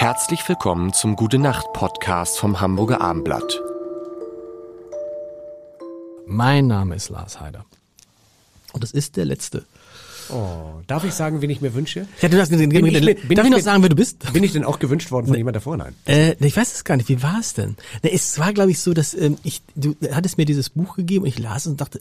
[0.00, 3.60] Herzlich willkommen zum Gute Nacht Podcast vom Hamburger Armblatt.
[6.24, 7.64] Mein Name ist Lars Heider.
[8.72, 9.64] Und das ist der letzte.
[10.30, 12.06] Oh, darf ich sagen, wen ich mir wünsche?
[12.22, 13.96] Ja, du darfst, bin ich ich, mit- bin darf ich ich noch sagen, wer du
[13.96, 14.32] bist?
[14.32, 15.76] Bin ich denn auch gewünscht worden von jemand davor?
[15.76, 15.96] Nein.
[16.04, 17.08] Äh, ne, ich weiß es gar nicht.
[17.08, 17.76] Wie war es denn?
[18.04, 21.24] Ne, es war, glaube ich, so, dass ähm, ich, du hattest mir dieses Buch gegeben
[21.24, 22.00] und ich las es und dachte,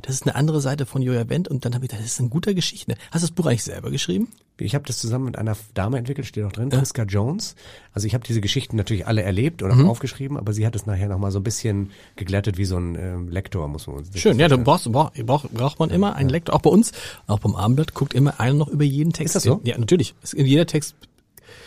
[0.00, 2.20] das ist eine andere Seite von Joja Wendt und dann habe ich gedacht, das ist
[2.20, 2.94] eine gute Geschichte.
[3.10, 4.28] Hast du das Buch eigentlich selber geschrieben?
[4.58, 7.56] Ich habe das zusammen mit einer Dame entwickelt, steht auch drin, Friska Jones.
[7.92, 9.88] Also ich habe diese Geschichten natürlich alle erlebt oder Mhm.
[9.90, 13.28] aufgeschrieben, aber sie hat es nachher nochmal so ein bisschen geglättet wie so ein ähm,
[13.28, 14.64] Lektor, muss man sich Schön, ja, vorstellen.
[14.64, 16.54] brauchst, braucht, braucht, braucht man immer einen Lektor.
[16.54, 16.92] Auch bei uns,
[17.26, 19.36] auch beim Abendblatt, guckt immer einer noch über jeden Text.
[19.36, 19.60] Ist das so?
[19.64, 20.14] Ja, natürlich.
[20.22, 20.94] Es- In jeder Text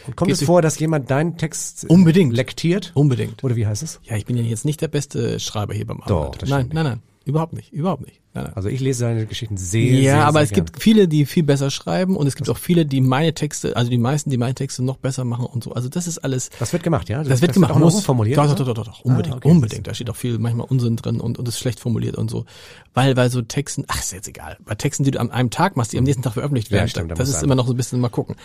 [0.07, 2.33] Und kommt es Geht- vor, dass jemand deinen Text äh, Unbedingt.
[2.35, 2.91] lektiert?
[2.95, 3.43] unbedingt.
[3.43, 3.99] Oder wie heißt es?
[4.03, 6.41] Ja, ich bin ja jetzt nicht der beste Schreiber hier beim Doch, Abendblatt.
[6.41, 8.21] das nein, nein, nein, überhaupt nicht, überhaupt nicht.
[8.33, 8.53] Nein, nein.
[8.55, 10.65] Also ich lese seine Geschichten sehr, Ja, sehr, aber sehr es gern.
[10.65, 13.89] gibt viele, die viel besser schreiben und es gibt auch viele, die meine Texte, also
[13.89, 15.71] die meisten, die meine Texte noch besser machen und so.
[15.73, 16.49] Also das ist alles.
[16.59, 17.23] Das wird gemacht, ja?
[17.23, 17.71] Das, wird gemacht.
[17.71, 17.95] auch noch muss.
[17.95, 18.37] umformuliert.
[18.37, 19.49] Doch, doch, doch, doch, doch, unbedingt, Ah, okay.
[19.49, 19.87] unbedingt.
[19.87, 22.45] Da steht auch viel, manchmal Unsinn drin und, und ist schlecht formuliert und so.
[22.93, 24.57] Weil, weil so Texten, ach, ist jetzt egal.
[24.65, 26.89] Bei Texten, die du an einem Tag machst, die am nächsten Tag veröffentlicht Ja, werden,
[26.89, 28.35] stimmt, da das ist immer noch so ein bisschen mal gucken.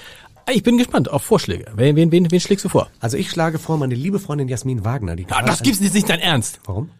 [0.46, 1.66] Ah, Ich bin gespannt auf Vorschläge.
[1.76, 2.88] Wen, wen, wen, wen schlägst du vor?
[3.00, 5.94] Also ich schlage vor, meine liebe Freundin Jasmin Wagner, die Ah, gerade das gibt's jetzt
[5.94, 6.60] nicht dein Ernst.
[6.64, 6.90] Warum?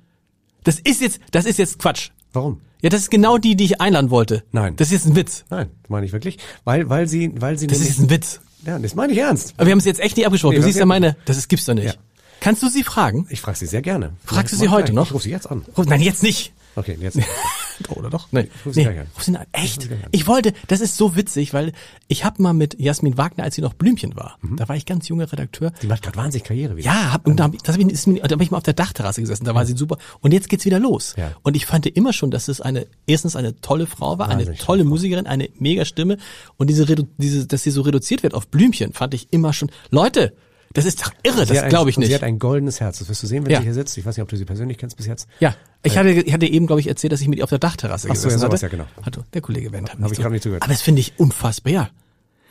[0.64, 2.10] Das ist jetzt, das ist jetzt Quatsch.
[2.32, 2.60] Warum?
[2.82, 4.42] Ja, das ist genau die, die ich einladen wollte.
[4.52, 4.76] Nein.
[4.76, 5.44] Das ist jetzt ein Witz.
[5.50, 6.38] Nein, das meine ich wirklich.
[6.64, 8.40] Weil, weil sie, weil sie Das ist ein Witz.
[8.66, 9.54] Ja, das meine ich ernst.
[9.56, 10.54] Aber wir haben es jetzt echt nicht abgesprochen.
[10.54, 11.84] Nee, du siehst ja meine, das ist, gibt's doch nicht.
[11.86, 11.94] Ja.
[12.40, 13.26] Kannst du sie fragen?
[13.30, 14.12] Ich frage sie sehr gerne.
[14.24, 15.06] Fragst du sie heute noch?
[15.06, 15.64] Ich rufe sie jetzt an.
[15.76, 16.52] Ruf- Nein, jetzt nicht.
[16.76, 17.18] Okay, jetzt.
[17.90, 18.28] Oder doch?
[18.32, 18.48] Nee.
[18.64, 18.98] ruf sie nee.
[18.98, 19.06] an.
[19.14, 19.42] Ruf sie an.
[19.42, 19.82] ruf Echt?
[19.82, 20.08] sie gleich an.
[20.12, 21.72] Ich wollte, das ist so witzig, weil
[22.08, 24.56] ich habe mal mit Jasmin Wagner, als sie noch Blümchen war, Mhm.
[24.56, 25.72] da war ich ganz junger Redakteur.
[25.82, 26.86] Die macht gerade wahnsinnig Karriere wieder.
[26.86, 28.74] Ja, hab, und da hab ich, das hab ich, ist da ich mal auf der
[28.74, 29.98] Dachterrasse gesessen, da war sie super.
[30.20, 31.14] Und jetzt geht's wieder los.
[31.16, 31.32] Ja.
[31.42, 34.60] Und ich fand immer schon, dass es eine, erstens eine tolle Frau war, eine Wahnsinnig
[34.60, 36.18] tolle Musikerin, eine mega Stimme.
[36.56, 36.84] Und diese,
[37.18, 40.34] diese, dass sie so reduziert wird auf Blümchen, fand ich immer schon, Leute,
[40.74, 42.08] das ist doch irre, das glaube ich nicht.
[42.08, 42.98] Sie hat ein goldenes Herz.
[42.98, 43.58] Das wirst du sehen, wenn Ja.
[43.58, 43.96] sie hier sitzt.
[43.96, 45.26] Ich weiß nicht, ob du sie persönlich kennst bis jetzt.
[45.40, 47.58] Ja, ich hatte, ich hatte eben, glaube ich, erzählt, dass ich mit ihr auf der
[47.60, 48.62] Dachterrasse Ach so, gesessen ja, hatte.
[48.62, 48.84] ja, genau.
[49.02, 50.62] Hatte, der Kollege Wendt hat Hab ich gerade nicht zugehört.
[50.62, 51.90] Aber das finde ich unfassbar, ja.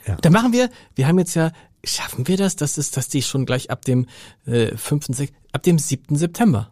[0.08, 0.18] Ja.
[0.22, 1.52] Dann machen wir, wir haben jetzt ja,
[1.84, 4.08] schaffen wir das, dass es, dass die schon gleich ab dem
[4.46, 6.16] äh, 5., 6., ab dem 7.
[6.16, 6.72] September.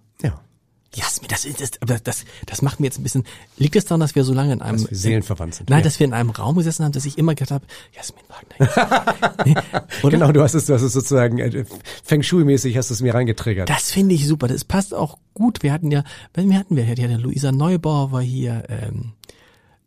[0.96, 1.04] Ja.
[1.04, 3.24] Jasmin, das ist, das, das, das macht mir jetzt ein bisschen,
[3.58, 5.70] liegt es daran, dass wir so lange in einem, Dass wir seelenverwandt sind.
[5.70, 5.84] nein, Ja.
[5.86, 9.36] dass wir in einem Raum gesessen haben, dass ich immer gedacht habe, Jasmin Wagner.
[9.46, 9.56] nee,
[10.04, 10.12] oder?
[10.18, 11.66] Genau, du hast es, du hast es sozusagen äh,
[12.04, 13.70] Feng Shui-mäßig hast es mir reingetriggert.
[13.70, 14.48] Das finde ich super.
[14.50, 15.64] Das passt auch gut.
[15.64, 16.04] Wir hatten ja,
[16.34, 16.84] wen hatten wir?
[16.86, 19.14] Ja, Luisa Neubauer war hier, ähm,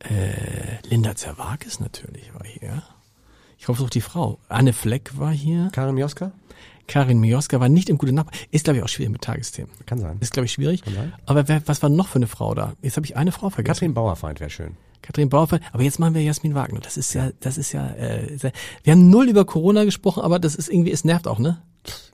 [0.01, 2.83] äh, Linda Zerwakis natürlich war hier.
[3.59, 4.39] Ich hoffe, auch die Frau.
[4.49, 5.69] Anne Fleck war hier.
[5.73, 6.33] Karin Mioska?
[6.87, 8.29] Karin Mioska war nicht im Gute Nacht.
[8.51, 9.71] Ist, glaube ich, auch schwierig mit Tagesthemen.
[9.87, 10.17] Kann sein.
[10.21, 10.83] Ist, glaube ich, schwierig.
[10.85, 11.13] sein.
[11.27, 12.75] Aber wer, was war noch für eine Frau da?
[12.83, 13.75] Jetzt habe ich eine Frau vergessen.
[13.75, 14.77] Katrin Bauerfeind wäre schön.
[15.03, 15.63] Katrin Bauerfeind.
[15.73, 16.81] Aber jetzt machen wir Jasmin Wagner.
[16.81, 18.53] Das ist ja, das ist ja, äh, sehr-
[18.83, 21.63] wir haben null über Corona gesprochen, aber das ist irgendwie, es nervt auch, ne?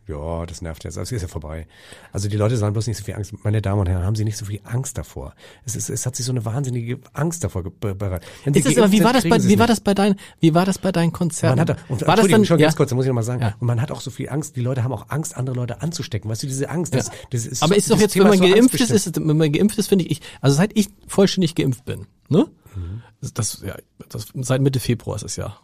[0.08, 0.97] Ja, das nervt jetzt.
[0.97, 1.69] Das ist ja vorbei.
[2.12, 3.32] Also die Leute sollen bloß nicht so viel Angst.
[3.44, 5.34] Meine Damen und Herren, haben Sie nicht so viel Angst davor.
[5.64, 8.28] Es ist, es hat sich so eine wahnsinnige Angst davor bereitet.
[8.44, 10.64] Ist das aber, wie war das bei, wie es war das bei deinen, wie war
[10.66, 11.59] das bei deinen Konzerten?
[11.59, 12.66] Man hat, und, war das dann, schon ja?
[12.66, 13.42] ganz kurz, da muss ich noch mal sagen.
[13.42, 13.54] Ja.
[13.60, 16.28] Und man hat auch so viel Angst, die Leute haben auch Angst, andere Leute anzustecken.
[16.28, 17.12] Weißt du, diese Angst, das, Ja.
[17.30, 19.36] das ist Aber so- ist doch jetzt, wenn man so geimpft ist, ist, es- wenn
[19.36, 22.47] man geimpft ist, finde ich, ich, also seit ich vollständig geimpft bin, ne?
[22.75, 23.03] Mhm.
[23.20, 23.76] Das, das, ja,
[24.09, 25.56] das, seit Mitte Februar ist es ja.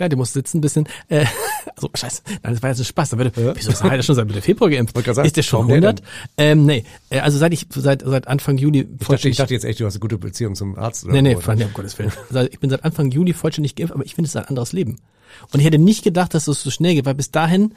[0.00, 1.26] Ja, du musst sitzen ein bisschen, äh,
[1.78, 4.26] also, scheiße, nein, das war jetzt ein Spaß, da würde, wieso ist er schon seit
[4.26, 4.96] Mitte Februar geimpft?
[4.96, 6.02] Sagen, ist der schon warum der 100?
[6.36, 9.54] Ähm, nee, äh, also seit ich, seit, seit Anfang Juli Ich dachte, ich vollständig, dachte
[9.54, 11.04] jetzt echt, du hast eine gute Beziehung zum Arzt.
[11.04, 12.12] Oder nee, nee, wo, Freunde, um Gottes Willen.
[12.32, 14.72] Also ich bin seit Anfang Juli vollständig geimpft, aber ich finde es ist ein anderes
[14.72, 14.98] Leben.
[15.52, 17.74] Und ich hätte nicht gedacht, dass es so schnell geht, weil bis dahin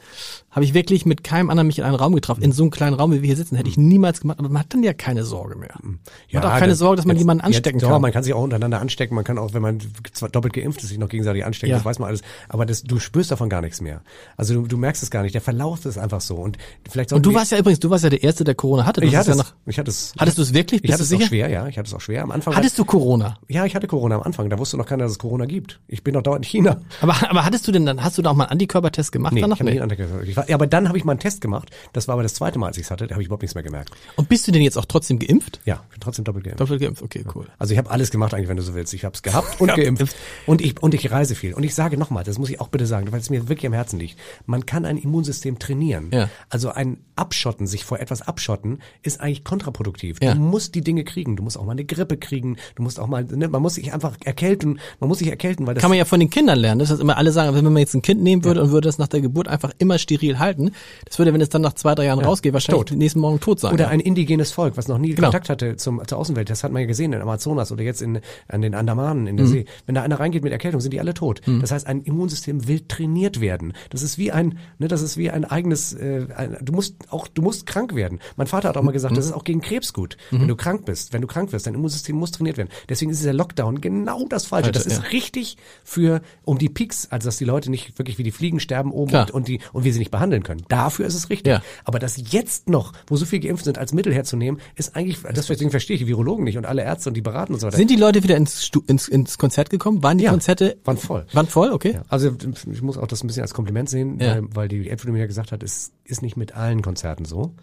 [0.50, 2.42] habe ich wirklich mit keinem anderen mich in einen Raum getroffen.
[2.42, 4.38] In so einem kleinen Raum, wie wir hier sitzen, hätte ich niemals gemacht.
[4.38, 5.74] Aber man hat dann ja keine Sorge mehr.
[5.82, 5.98] Man
[6.34, 7.92] hat auch keine das- Sorge, dass man jetzt- jemanden anstecken jetzt, kann.
[7.92, 9.14] Ja, man kann sich auch untereinander anstecken.
[9.14, 9.80] Man kann auch, wenn man
[10.12, 11.70] zwar doppelt geimpft ist, sich noch gegenseitig anstecken.
[11.70, 11.76] Ja.
[11.76, 12.22] Das weiß man alles.
[12.48, 13.91] Aber das, du spürst davon gar nichts mehr.
[14.36, 15.34] Also du, du merkst es gar nicht.
[15.34, 16.36] Der Verlauf ist einfach so.
[16.36, 16.58] Und
[16.90, 19.00] vielleicht Und du warst ja übrigens, du warst ja der Erste, der Corona hatte.
[19.00, 19.38] Du ich hatte ja es.
[19.38, 20.12] noch, Ich hatte es.
[20.18, 20.78] Hattest du es wirklich?
[20.84, 21.28] Ich Bist hatte du es auch sicher?
[21.28, 21.66] schwer, ja.
[21.68, 22.22] Ich hatte es auch schwer.
[22.22, 22.54] Am Anfang.
[22.56, 23.38] hattest du Corona?
[23.48, 24.48] ja, ich hatte Corona am Anfang.
[24.50, 25.80] Da wusste noch keiner, dass es Corona gibt.
[25.88, 26.80] Ich bin noch dauernd in China.
[27.00, 29.40] Aber, aber hattest du denn dann, hast du da auch mal einen Antikörpertest gemacht Nee,
[29.40, 29.56] danach?
[29.60, 30.22] ich einen Antikörper.
[30.22, 31.70] Ich war, ja, aber dann habe ich mal einen Test gemacht.
[31.92, 33.06] Das war aber das zweite Mal, als ich es hatte.
[33.06, 33.90] Da habe ich überhaupt nichts mehr gemerkt.
[34.16, 35.60] Und bist du denn jetzt auch trotzdem geimpft?
[35.64, 36.60] Ja, bin trotzdem doppelt geimpft.
[36.60, 37.46] Doppelt geimpft, okay, cool.
[37.58, 38.92] Also ich habe alles gemacht eigentlich, wenn du so willst.
[38.94, 40.14] Ich habe es gehabt und geimpft.
[40.46, 41.54] Und ich, und ich reise viel.
[41.54, 43.72] Und ich sage nochmal, das muss ich auch bitte sagen, weil es mir wirklich am
[43.72, 44.18] Herzen liegt.
[44.46, 46.10] Man kann ein Immunsystem trainieren.
[46.12, 46.28] Ja.
[46.48, 50.18] Also ein Abschotten, sich vor etwas abschotten, ist eigentlich kontraproduktiv.
[50.22, 50.34] Ja.
[50.34, 51.36] Du musst die Dinge kriegen.
[51.36, 52.56] Du musst auch mal eine Grippe kriegen.
[52.76, 54.78] Du musst auch mal, ne, man muss sich einfach erkälten.
[55.00, 56.78] Man muss sich erkälten, weil das Kann man ja von den Kindern lernen.
[56.78, 58.98] Das heißt immer alle sagen, wenn man jetzt ein Kind nehmen würde und würde das
[58.98, 60.70] nach der Geburt einfach immer steril halten,
[61.04, 62.96] das würde, wenn es dann nach zwei, drei Jahren rausgeht, wahrscheinlich tot.
[62.96, 63.72] nächsten Morgen tot sein.
[63.72, 63.90] Oder ja.
[63.90, 65.28] ein indigenes Volk, was noch nie Genau.
[65.28, 66.50] Kontakt hatte zum, zur Außenwelt.
[66.50, 69.46] Das hat man ja gesehen in Amazonas oder jetzt in, an den Andamanen in der
[69.46, 69.66] See.
[69.86, 71.40] Wenn da einer reingeht mit Erkältung, sind die alle tot.
[71.60, 73.61] Das heißt, ein Immunsystem will trainiert werden.
[73.70, 73.78] Werden.
[73.90, 77.28] Das ist wie ein, ne, das ist wie ein eigenes, äh, ein, du musst auch,
[77.28, 78.20] du musst krank werden.
[78.36, 80.84] Mein Vater hat auch mal gesagt, das ist auch gegen Krebs gut, wenn du krank
[80.84, 81.12] bist.
[81.12, 82.68] Wenn du krank wirst, dein Immunsystem muss trainiert werden.
[82.88, 84.72] Deswegen ist dieser Lockdown genau das Falsche.
[84.72, 85.08] Falsche, Das ist ja.
[85.10, 88.92] richtig für, um die Peaks, also dass die Leute nicht wirklich wie die Fliegen sterben
[88.92, 90.62] oben und, und die, und wir sie nicht behandeln können.
[90.68, 91.50] Dafür ist es richtig.
[91.52, 91.62] Ja.
[91.84, 95.70] Aber das jetzt noch, wo so viel geimpft sind, als Mittel herzunehmen, ist eigentlich, deswegen
[95.70, 97.76] verstehe ich die Virologen nicht und alle Ärzte und die beraten und so weiter.
[97.76, 100.02] Sind die Leute wieder ins, ins, ins Konzert gekommen?
[100.02, 100.76] Waren die Ja, Konzerte?
[100.84, 101.26] waren voll.
[101.32, 101.92] Waren voll, okay.
[101.94, 102.30] Ja, also
[102.70, 104.34] ich muss auch das ein bisschen als Kompliment sehen, Ja.
[104.36, 107.54] weil, weil die Epidemie ja gesagt hat, es ist nicht mit allen Konzerten so.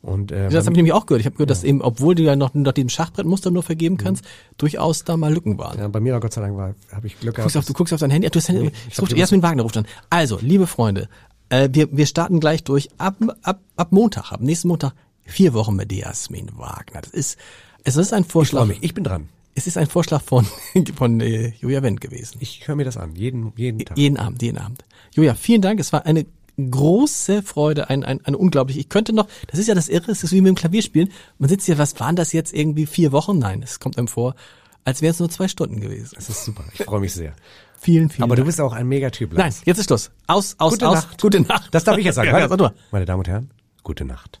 [0.00, 1.20] Und äh, Das habe ich nämlich auch gehört.
[1.20, 4.24] Ich habe gehört, dass eben, obwohl du ja noch nach diesem Schachbrettmuster nur vergeben kannst,
[4.56, 5.76] durchaus da mal Lücken waren.
[5.78, 7.56] ja, bei mir, Gott sei Dank, war habe ich Glück Du gehabt.
[7.56, 8.28] auf, du guckst auf dein Handy.
[8.28, 8.62] Ach, Du hast Handy.
[8.64, 9.86] Nee, ich ich ruft, Jasmin Wagner ruft an.
[10.08, 11.08] Also, liebe Freunde,
[11.48, 12.88] äh, wir, wir starten gleich durch.
[12.98, 14.92] Ab, ab, ab Montag, ab nächsten Montag,
[15.24, 17.00] vier Wochen mit Jasmin Wagner.
[17.00, 17.36] Das ist,
[17.82, 18.60] es ist ein ich Vorschlag.
[18.60, 19.28] freue mich, ich bin dran.
[19.54, 20.46] Es ist ein Vorschlag von,
[20.96, 22.38] von äh, Julia Wendt gewesen.
[22.40, 23.98] Ich höre mir das an, jeden, jeden Tag.
[23.98, 24.84] Jeden Abend, jeden Abend.
[25.12, 25.80] Julia, vielen Dank.
[25.80, 26.26] Es war eine
[26.58, 28.78] große Freude, ein, ein, ein unglaublich.
[28.78, 31.10] Ich könnte noch, das ist ja das Irre, es ist wie mit dem Klavierspielen.
[31.38, 33.38] Man sitzt hier, was waren das jetzt irgendwie vier Wochen?
[33.38, 34.34] Nein, es kommt einem vor,
[34.84, 36.14] als wären es nur zwei Stunden gewesen.
[36.16, 37.34] Das ist super, ich freue mich sehr.
[37.80, 38.48] Vielen, vielen Aber du Dank.
[38.48, 39.60] bist auch ein Megatyp, Nein, Lars.
[39.64, 40.10] jetzt ist Schluss.
[40.26, 40.94] Aus, aus, Gute aus.
[40.96, 41.22] Nacht.
[41.22, 41.68] Gute Nacht.
[41.72, 42.28] Das darf ich jetzt sagen.
[42.32, 42.70] Ja, ja, du.
[42.90, 43.50] Meine Damen und Herren,
[43.84, 44.40] gute Nacht.